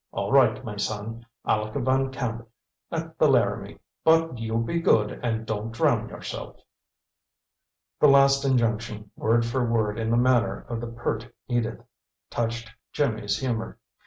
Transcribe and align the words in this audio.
All 0.11 0.31
right, 0.31 0.63
my 0.65 0.77
son, 0.77 1.27
Aleck 1.45 1.75
Van 1.75 2.11
Camp, 2.11 2.47
at 2.91 3.19
the 3.19 3.27
Laramie. 3.27 3.77
But 4.03 4.39
you 4.39 4.57
be 4.57 4.79
good 4.79 5.19
and 5.21 5.45
don't 5.45 5.71
drown 5.71 6.09
yourself." 6.09 6.59
This 7.99 8.09
last 8.09 8.43
injunction, 8.43 9.11
word 9.15 9.45
for 9.45 9.63
word 9.63 9.99
in 9.99 10.09
the 10.09 10.17
manner 10.17 10.65
of 10.67 10.81
the 10.81 10.87
pert 10.87 11.31
Edith, 11.47 11.83
touched 12.31 12.71
Jimmy's 12.91 13.37
humor. 13.39 13.77